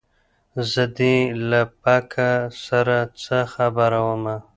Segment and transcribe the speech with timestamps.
[0.71, 1.15] زه دې
[1.49, 2.31] له پکه
[2.67, 4.37] سره څه خبره ومه